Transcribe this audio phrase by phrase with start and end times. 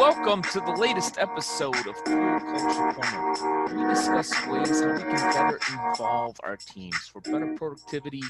[0.00, 3.76] welcome to the latest episode of Cool Culture Corner.
[3.76, 8.22] We discuss ways how we can better involve our teams for better productivity,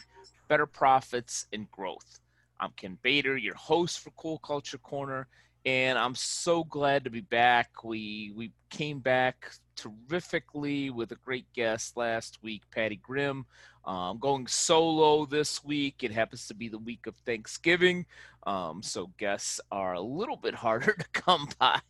[0.48, 2.18] better profits, and growth.
[2.58, 5.28] I'm Ken Bader, your host for Cool Culture Corner,
[5.64, 7.84] and I'm so glad to be back.
[7.84, 13.46] We we came back terrifically with a great guest last week, Patty Grimm.
[13.84, 16.02] I'm um, going solo this week.
[16.02, 18.04] It happens to be the week of Thanksgiving,
[18.46, 21.80] um, so guests are a little bit harder to come by.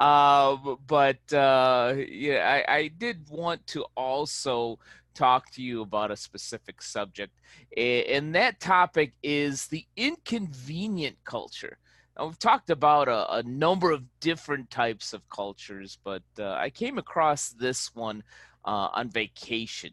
[0.00, 4.78] um, but uh, yeah, I, I did want to also
[5.14, 7.38] talk to you about a specific subject,
[7.76, 11.76] and that topic is the inconvenient culture.
[12.16, 16.68] Now, we've talked about a, a, number of different types of cultures, but uh, I
[16.68, 18.22] came across this one
[18.66, 19.92] uh, on vacation.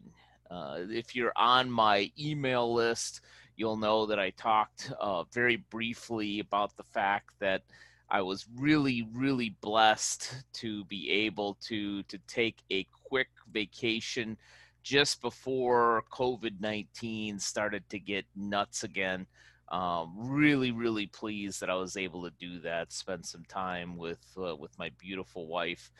[0.50, 3.22] Uh, if you're on my email list,
[3.56, 7.62] you'll know that I talked uh, very briefly about the fact that
[8.10, 14.36] I was really, really blessed to be able to to take a quick vacation
[14.82, 19.26] just before COVID nineteen started to get nuts again.
[19.70, 22.92] Um, really, really pleased that I was able to do that.
[22.92, 25.92] Spend some time with uh, with my beautiful wife,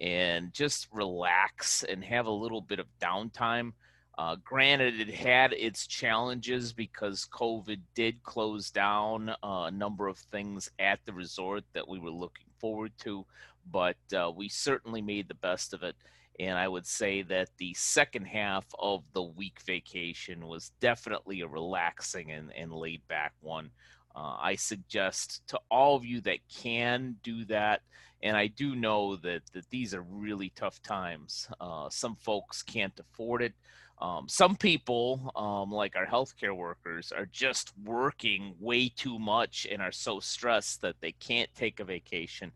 [0.00, 3.72] and just relax and have a little bit of downtime.
[4.16, 10.18] Uh, granted, it had its challenges because COVID did close down uh, a number of
[10.18, 13.24] things at the resort that we were looking forward to,
[13.70, 15.94] but uh, we certainly made the best of it.
[16.38, 21.48] And I would say that the second half of the week vacation was definitely a
[21.48, 23.70] relaxing and, and laid back one.
[24.14, 27.82] Uh, I suggest to all of you that can do that,
[28.22, 31.48] and I do know that, that these are really tough times.
[31.60, 33.54] Uh, some folks can't afford it.
[34.00, 39.82] Um, some people, um, like our healthcare workers, are just working way too much and
[39.82, 42.52] are so stressed that they can't take a vacation.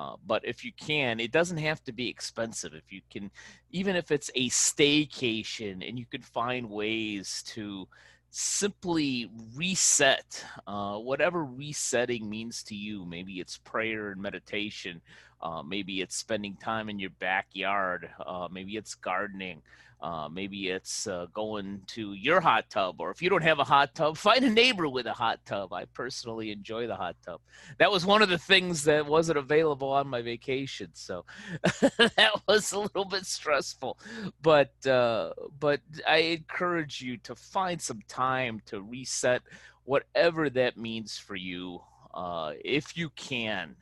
[0.00, 2.72] Uh, but if you can, it doesn't have to be expensive.
[2.72, 3.30] If you can,
[3.70, 7.86] even if it's a staycation and you can find ways to
[8.30, 13.04] simply reset, uh, whatever resetting means to you.
[13.04, 15.02] Maybe it's prayer and meditation.
[15.42, 18.10] Uh, maybe it's spending time in your backyard.
[18.24, 19.62] Uh, maybe it's gardening.
[20.02, 23.64] Uh, maybe it's uh, going to your hot tub, or if you don't have a
[23.64, 25.72] hot tub, find a neighbor with a hot tub.
[25.74, 27.40] I personally enjoy the hot tub.
[27.78, 31.26] That was one of the things that wasn't available on my vacation, so
[31.62, 33.98] that was a little bit stressful.
[34.40, 39.42] But uh, but I encourage you to find some time to reset,
[39.84, 41.82] whatever that means for you,
[42.14, 43.76] uh, if you can,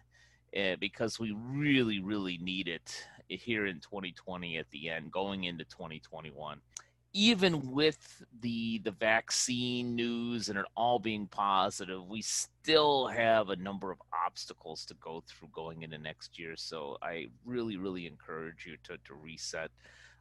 [0.53, 5.65] eh, because we really really need it here in 2020 at the end, going into
[5.65, 6.61] 2021.
[7.15, 13.57] Even with the the vaccine news and it all being positive, we still have a
[13.57, 16.55] number of obstacles to go through going into next year.
[16.57, 19.71] So I really, really encourage you to to reset.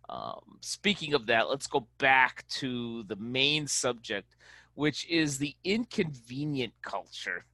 [0.09, 4.37] Um, speaking of that, let's go back to the main subject,
[4.75, 7.45] which is the inconvenient culture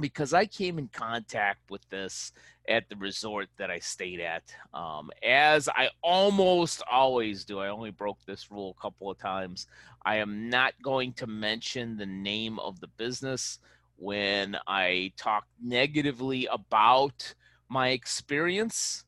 [0.00, 2.32] because I came in contact with this
[2.68, 7.60] at the resort that I stayed at, um, as I almost always do.
[7.60, 9.66] I only broke this rule a couple of times.
[10.04, 13.58] I am not going to mention the name of the business
[13.96, 17.34] when I talk negatively about
[17.68, 19.04] my experience.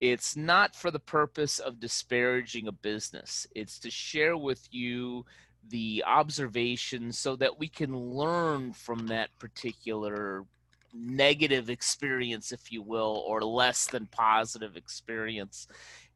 [0.00, 5.24] It's not for the purpose of disparaging a business, it's to share with you
[5.68, 10.44] the observations so that we can learn from that particular
[10.92, 15.68] negative experience, if you will, or less than positive experience.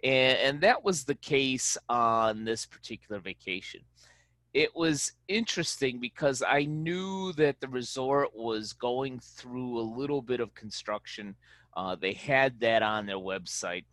[0.03, 3.81] And, and that was the case on this particular vacation.
[4.53, 10.41] It was interesting because I knew that the resort was going through a little bit
[10.41, 11.37] of construction.
[11.77, 13.85] Uh, they had that on their website.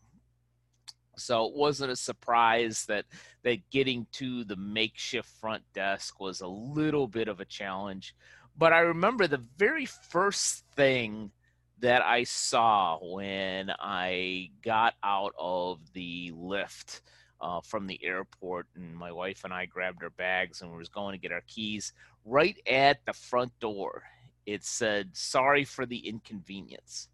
[1.17, 3.05] So it wasn't a surprise that
[3.43, 8.15] that getting to the makeshift front desk was a little bit of a challenge.
[8.57, 11.31] But I remember the very first thing
[11.79, 17.01] that I saw when I got out of the Lyft
[17.39, 20.89] uh, from the airport, and my wife and I grabbed our bags and we was
[20.89, 21.93] going to get our keys.
[22.25, 24.03] Right at the front door,
[24.45, 27.09] it said, "Sorry for the inconvenience."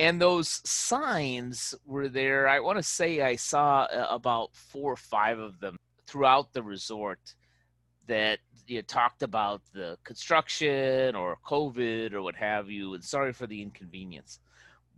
[0.00, 2.48] And those signs were there.
[2.48, 5.76] I want to say I saw uh, about four or five of them
[6.06, 7.34] throughout the resort
[8.06, 13.46] that you talked about the construction or COVID or what have you, and sorry for
[13.46, 14.40] the inconvenience.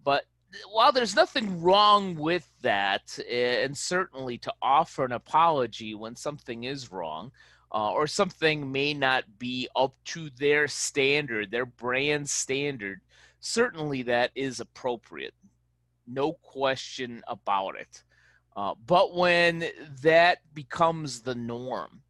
[0.05, 0.23] But
[0.71, 6.93] while there's nothing wrong with that, and certainly to offer an apology when something is
[6.93, 7.33] wrong,
[7.75, 13.01] uh, or something may not be up to their standard, their brand standard,
[13.43, 15.35] certainly that is appropriate.
[16.07, 18.03] No question about it.
[18.57, 19.65] Uh, but when
[20.03, 22.01] that becomes the norm,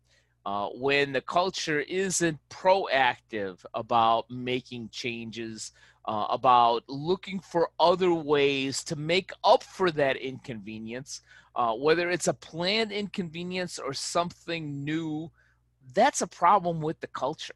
[0.45, 5.73] uh, when the culture isn't proactive about making changes,
[6.05, 11.23] uh, about looking for other ways to make up for that inconvenience,
[11.55, 15.31] uh, whether it's a planned inconvenience or something new,
[15.95, 17.55] that's a problem with the culture.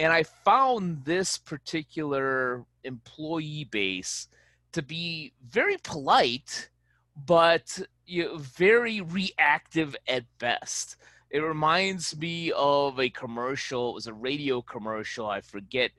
[0.00, 4.28] And I found this particular employee base
[4.72, 6.70] to be very polite,
[7.26, 10.96] but you know, very reactive at best.
[11.28, 13.90] It reminds me of a commercial.
[13.90, 15.26] It was a radio commercial.
[15.26, 15.90] I forget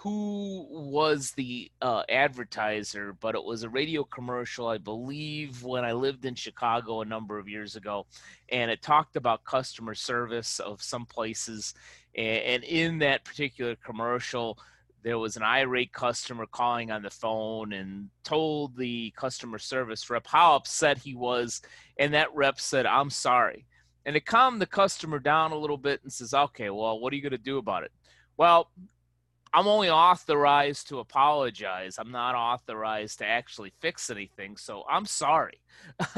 [0.00, 5.90] who was the uh, advertiser, but it was a radio commercial, I believe, when I
[5.90, 8.06] lived in Chicago a number of years ago.
[8.48, 11.74] And it talked about customer service of some places.
[12.14, 14.56] And, in that particular commercial,
[15.02, 20.28] there was an irate customer calling on the phone and told the customer service rep
[20.28, 21.60] how upset he was.
[21.98, 23.66] And that rep said, I'm sorry.
[24.06, 27.16] And it calmed the customer down a little bit and says, okay, well, what are
[27.16, 27.90] you going to do about it?
[28.36, 28.70] Well,
[29.52, 31.96] I'm only authorized to apologize.
[31.98, 34.56] I'm not authorized to actually fix anything.
[34.56, 35.60] So I'm sorry.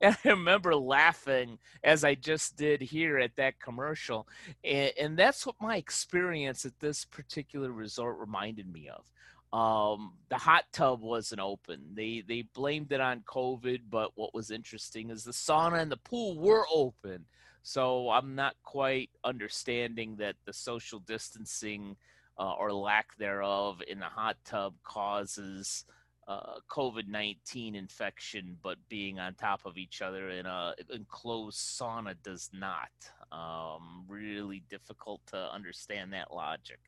[0.00, 4.26] and I remember laughing as I just did here at that commercial.
[4.64, 9.04] And, and that's what my experience at this particular resort reminded me of.
[9.52, 11.80] Um, the hot tub wasn't open.
[11.94, 15.96] They they blamed it on COVID, but what was interesting is the sauna and the
[15.96, 17.26] pool were open.
[17.68, 21.96] So I'm not quite understanding that the social distancing
[22.38, 25.84] uh, or lack thereof in the hot tub causes
[26.28, 32.14] uh, COVID 19 infection, but being on top of each other in a enclosed sauna
[32.22, 32.92] does not.
[33.32, 36.78] Um, really difficult to understand that logic.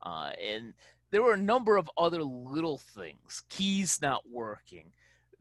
[0.00, 0.72] Uh, and
[1.10, 4.92] there were a number of other little things, keys not working,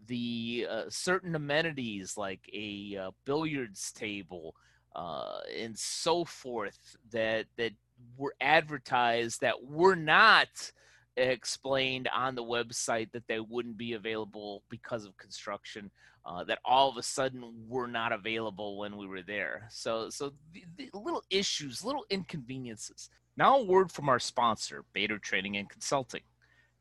[0.08, 4.54] the uh, certain amenities like a uh, billiards table
[4.96, 7.72] uh, and so forth that that
[8.18, 10.72] were advertised that were not
[11.18, 15.92] explained on the website that they wouldn't be available because of construction
[16.26, 19.68] uh, that all of a sudden were not available when we were there.
[19.70, 23.10] So so the, the little issues little inconveniences.
[23.38, 26.22] Now a word from our sponsor bader training and consulting.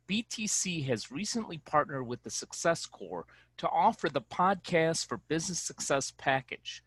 [0.08, 3.26] Btc has recently partnered with the success corps
[3.58, 6.82] to offer the podcast for business success package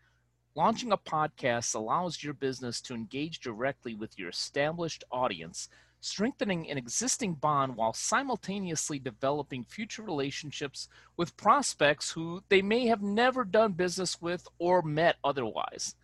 [0.56, 5.68] Launching a podcast allows your business to engage directly with your established audience,
[6.00, 10.86] strengthening an existing bond while simultaneously developing future relationships
[11.16, 15.96] with prospects who they may have never done business with or met otherwise.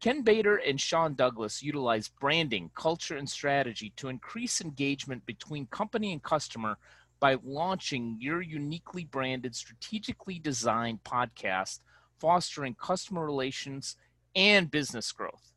[0.00, 6.12] Ken Bader and Sean Douglas utilize branding, culture, and strategy to increase engagement between company
[6.12, 6.76] and customer
[7.20, 11.78] by launching your uniquely branded, strategically designed podcast
[12.24, 13.96] fostering customer relations
[14.34, 15.52] and business growth.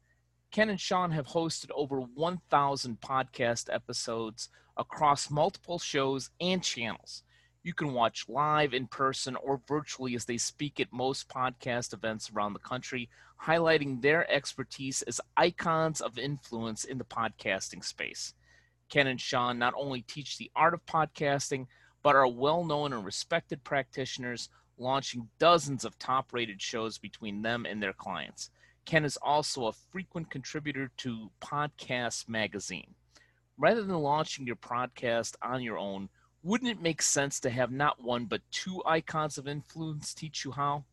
[0.51, 7.23] Ken and Sean have hosted over 1,000 podcast episodes across multiple shows and channels.
[7.63, 12.29] You can watch live in person or virtually as they speak at most podcast events
[12.35, 13.07] around the country,
[13.45, 18.33] highlighting their expertise as icons of influence in the podcasting space.
[18.89, 21.67] Ken and Sean not only teach the art of podcasting,
[22.03, 27.65] but are well known and respected practitioners launching dozens of top rated shows between them
[27.65, 28.49] and their clients.
[28.85, 32.95] Ken is also a frequent contributor to Podcast Magazine.
[33.57, 36.09] Rather than launching your podcast on your own,
[36.43, 40.51] wouldn't it make sense to have not one but two icons of influence teach you
[40.51, 40.85] how?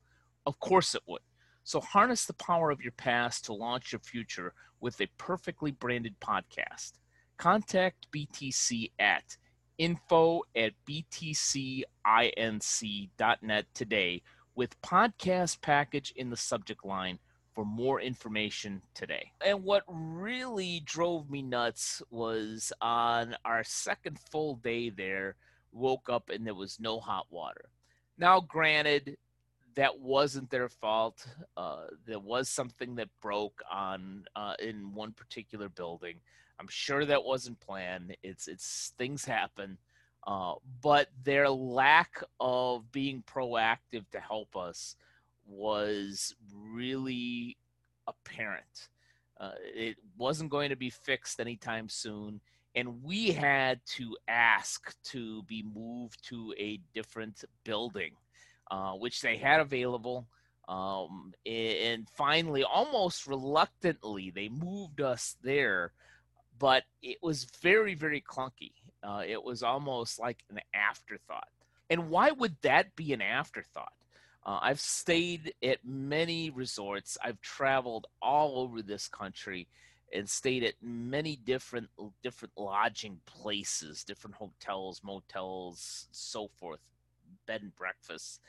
[0.46, 1.20] Of course it would.
[1.62, 6.18] So harness the power of your past to launch your future with a perfectly branded
[6.20, 6.94] podcast.
[7.36, 9.36] Contact BTC at
[9.78, 11.86] info at btcinc.net
[13.74, 14.22] today
[14.54, 17.18] with podcast package in the subject line
[17.54, 19.32] for more information today.
[19.44, 25.36] And what really drove me nuts was on our second full day there,
[25.72, 27.68] woke up and there was no hot water.
[28.18, 29.16] Now, granted,
[29.76, 31.26] that wasn't their fault.
[31.56, 36.16] Uh, there was something that broke on uh, in one particular building.
[36.60, 38.16] I'm sure that wasn't planned.
[38.22, 39.78] It's it's things happen,
[40.26, 44.96] uh, but their lack of being proactive to help us
[45.46, 47.56] was really
[48.06, 48.88] apparent.
[49.38, 52.40] Uh, it wasn't going to be fixed anytime soon,
[52.76, 58.12] and we had to ask to be moved to a different building,
[58.70, 60.28] uh, which they had available.
[60.68, 65.92] Um, and finally, almost reluctantly, they moved us there
[66.58, 71.48] but it was very very clunky Uh, it was almost like an afterthought.
[71.90, 73.92] And why would that be an afterthought?
[74.46, 77.18] Uh, I've stayed at many resorts.
[77.22, 79.68] I've traveled all over this country
[80.12, 81.88] and stayed at many different
[82.22, 86.80] different lodging places, different hotels, motels, so forth,
[87.46, 88.40] bed and breakfasts.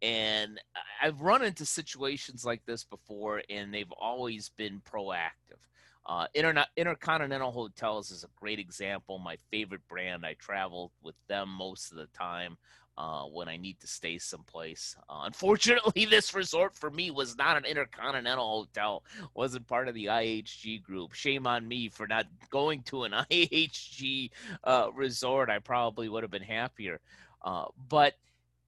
[0.00, 0.60] And
[1.02, 5.58] I've run into situations like this before, and they've always been proactive.
[6.06, 6.26] Uh,
[6.76, 9.18] Intercontinental Hotels is a great example.
[9.18, 10.24] My favorite brand.
[10.24, 12.56] I travel with them most of the time
[12.98, 14.96] uh, when I need to stay someplace.
[15.08, 19.04] Uh, unfortunately, this resort for me was not an intercontinental hotel.
[19.34, 21.12] wasn't part of the IHG group.
[21.12, 24.30] Shame on me for not going to an IHG
[24.64, 25.48] uh, resort.
[25.50, 27.00] I probably would have been happier.
[27.42, 28.14] Uh, but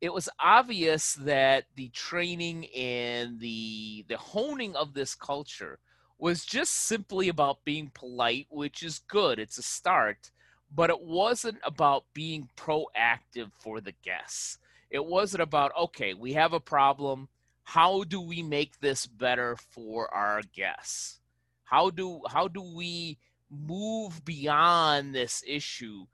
[0.00, 5.79] it was obvious that the training and the the honing of this culture
[6.19, 9.39] was just simply about being polite, which is good.
[9.39, 10.31] It's a start
[10.73, 14.59] but it wasn't about being proactive for the guests.
[14.91, 17.29] It wasn't about, okay, we have a problem.
[17.65, 21.21] How do we make this better for our guests?
[21.65, 26.07] How do how do we move beyond this issue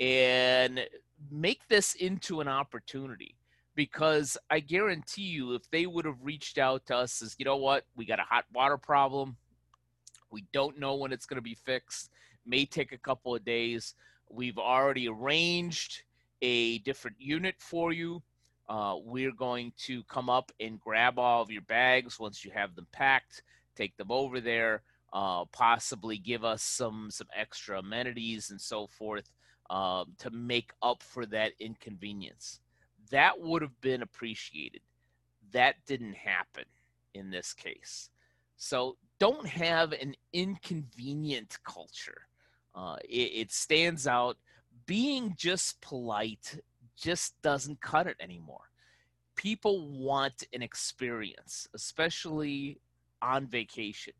[0.00, 0.80] and
[1.30, 3.36] make this into an opportunity?
[3.74, 7.56] Because I guarantee you, if they would have reached out to us as, you know
[7.56, 9.36] what, we got a hot water problem,
[10.30, 12.10] we don't know when it's going to be fixed
[12.46, 13.94] may take a couple of days.
[14.30, 16.02] We've already arranged
[16.42, 18.22] a different unit for you.
[18.68, 22.74] Uh, we're going to come up and grab all of your bags once you have
[22.74, 23.42] them packed,
[23.76, 29.30] take them over there, uh, possibly give us some some extra amenities and so forth
[29.70, 32.60] uh, to make up for that inconvenience.
[33.10, 34.80] That would have been appreciated.
[35.52, 36.64] That didn't happen
[37.14, 38.10] in this case.
[38.56, 42.22] So don't have an inconvenient culture.
[42.74, 44.36] Uh, it, it stands out.
[44.86, 46.58] Being just polite
[46.96, 48.70] just doesn't cut it anymore.
[49.36, 52.80] People want an experience, especially
[53.22, 54.12] on vacation.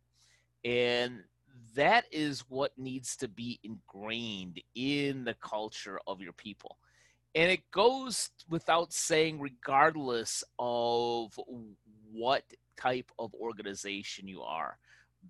[0.64, 1.22] And
[1.74, 6.78] that is what needs to be ingrained in the culture of your people.
[7.34, 11.38] And it goes without saying, regardless of
[12.12, 12.44] what
[12.76, 14.78] type of organization you are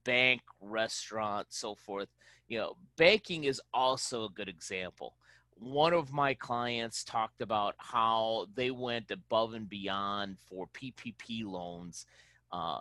[0.04, 2.08] bank, restaurant, so forth.
[2.48, 5.14] You know, banking is also a good example.
[5.56, 12.06] One of my clients talked about how they went above and beyond for PPP loans
[12.54, 12.78] uh,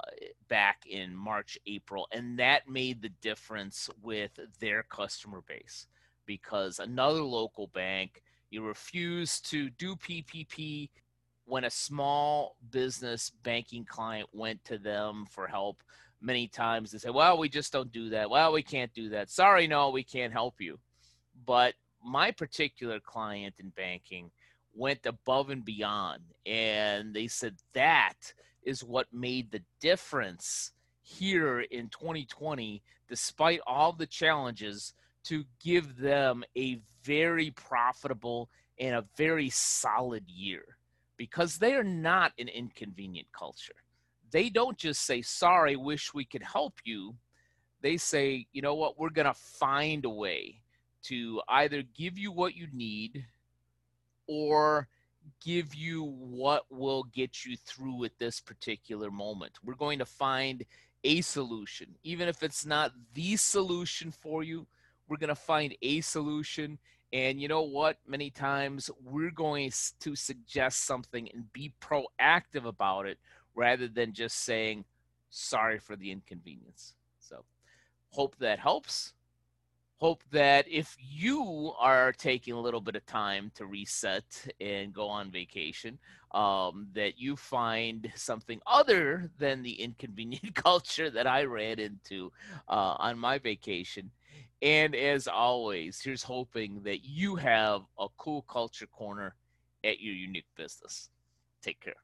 [0.50, 5.88] back in March, April, and that made the difference with their customer base
[6.28, 10.92] because another local bank you refused to do PPP
[11.46, 15.82] when a small business banking client went to them for help
[16.22, 18.30] many times they say, well, we just don't do that.
[18.30, 19.32] Well, we can't do that.
[19.32, 20.80] Sorry, no, we can't help you.
[21.48, 21.74] But
[22.06, 24.30] my particular client in banking
[24.76, 26.22] went above and beyond.
[26.46, 28.34] And they said that
[28.66, 34.94] is what made the difference here in 2020, despite all the challenges,
[35.26, 40.78] to give them a very profitable and a very solid year.
[41.18, 43.76] Because they are not an inconvenient culture.
[44.32, 47.16] They don't just say, sorry, wish we could help you.
[47.82, 50.64] They say, you know what, we're going to find a way
[51.04, 53.26] to either give you what you need
[54.28, 54.88] or
[55.44, 59.60] give you what will get you through at this particular moment.
[59.64, 60.64] We're going to find
[61.04, 61.96] a solution.
[62.04, 64.68] Even if it's not the solution for you,
[65.08, 66.78] we're going to find a solution.
[67.12, 67.98] And you know what?
[68.08, 73.20] Many times we're going to suggest something and be proactive about it
[73.56, 74.86] rather than just saying
[75.30, 76.96] sorry for the inconvenience.
[77.20, 77.44] So,
[78.10, 79.14] hope that helps.
[80.00, 84.26] Hope that if you are taking a little bit of time to reset
[84.60, 85.98] and go on vacation,
[86.34, 92.32] um, that you find something other than the inconvenient culture that I ran into
[92.68, 94.12] uh, on my vacation.
[94.62, 99.36] And as always, here's hoping that you have a cool culture corner
[99.86, 101.10] at your unique business.
[101.62, 101.96] Take care.